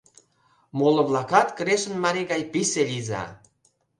[0.77, 3.23] Моло-влакат Крешын марий гай писе лийза!